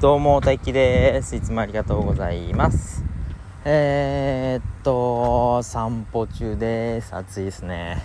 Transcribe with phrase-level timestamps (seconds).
[0.00, 1.34] どうも、大輝です。
[1.34, 3.04] いつもありがとうございます。
[3.64, 7.16] えー、っと、散歩中です。
[7.16, 8.00] 暑いですね。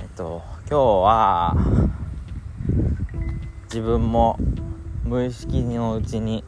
[0.00, 1.54] えっと、今日は、
[3.64, 4.38] 自分も
[5.04, 6.44] 無意識のうちに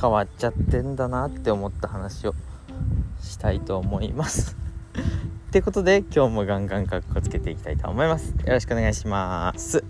[0.00, 2.36] 変わっちゃってんだなって思った話を
[3.20, 4.56] したいと思います。
[5.48, 8.28] ってことで、今日もガンガンカッコつけていきたいと思います。
[8.28, 9.82] よろしくお願いします。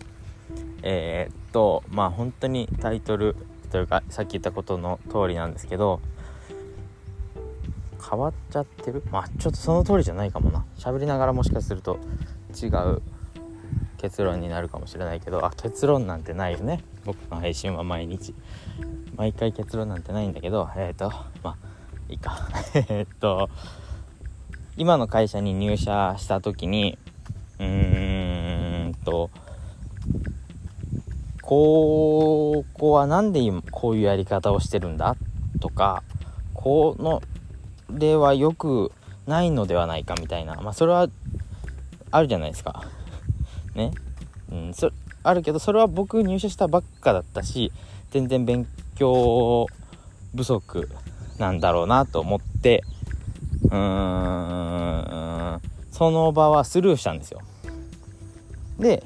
[0.83, 3.37] えー、っとまあ本当にタイトル
[3.71, 6.01] というかさっき言ったことの通りなんですけど
[8.11, 9.03] 変わっちゃってる？
[9.11, 10.65] まあちょっとその通りじゃないかもな。
[10.77, 11.99] 喋りながらもしかすると
[12.61, 13.01] 違う
[13.99, 16.83] 結論になるかもしれないけどあ結論なんてないよね。
[17.05, 18.35] 僕の配信は毎日。
[19.17, 21.11] 毎回結論なんてないんだけどえっ、ー、と
[21.43, 21.57] まあ
[22.09, 22.37] いいか。
[22.89, 23.49] えっと
[24.77, 26.99] 今の会社に入社した時に
[27.59, 29.31] うーんと
[31.43, 35.17] ここは何で今こういうやり方をしてるんだ？
[35.61, 36.03] とか
[36.55, 37.21] この
[37.91, 38.91] 例は良く
[39.27, 40.55] ないのではないかみたいな。
[40.55, 41.09] まあそれは
[42.11, 42.85] あるじゃないですか。
[43.75, 43.91] ね？
[44.51, 44.91] うんそ
[45.25, 47.73] あるけどそれは僕入社したばっかだったし
[48.11, 49.67] 全然勉強
[50.37, 50.89] 不足
[51.39, 52.83] なんだろうなと思って
[53.65, 57.41] うーんその場はスルーしたんですよ。
[58.79, 59.03] で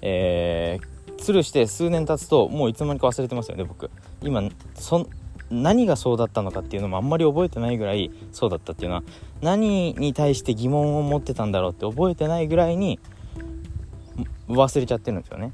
[0.00, 0.86] えー、
[1.24, 3.90] スルーして数年経つともういつの間にか忘れてますよね僕。
[4.22, 4.42] 今
[4.74, 5.06] そ
[5.50, 9.02] 何がそうだったのかっていうのもあんまり覚えてないぐらいそうだったっていうのは
[9.40, 13.00] 何に対して疑問を持ってたんだろうって覚えてないぐらいに
[14.48, 15.52] 忘れちゃってるんですよね。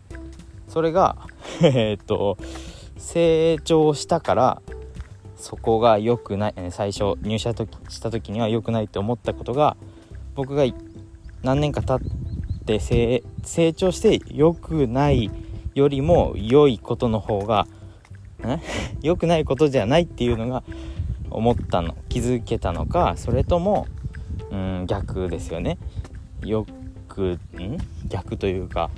[0.66, 1.16] それが
[1.62, 2.36] えっと
[2.96, 4.62] 成長したから
[5.36, 7.54] そこが良くない最初入社
[7.88, 9.76] した時には良くないって思ったことが
[10.34, 10.64] 僕が
[11.42, 15.30] 何年か経って成長して良くない
[15.74, 17.66] よりも良いことの方が
[19.02, 20.62] 良くないことじゃないっていうのが
[21.30, 21.96] 思ったの。
[22.08, 23.86] 気づけたのかそれとも
[24.50, 25.78] うん逆ですよね。
[26.44, 26.66] よ
[27.08, 27.78] くん？
[28.08, 28.90] 逆というか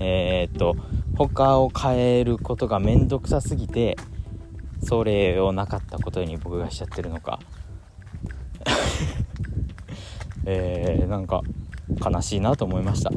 [0.00, 0.76] えー、っと
[1.16, 3.96] 他を変えることが面倒くさすぎて
[4.82, 7.38] それをなかったことに僕がしちゃってるのか。
[10.46, 11.42] えー、なんか
[12.02, 13.10] 悲しいなと思いました。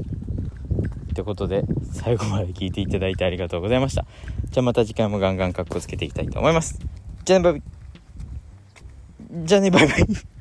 [1.14, 4.06] ってことで、最後まで聞いていただいてありがとうございました。
[4.50, 6.80] じゃあまた次回もガンガンカッコつけていきたいと思います。
[7.24, 7.62] じゃあね、バイバイ。
[9.46, 10.33] じゃあね、バイバイ。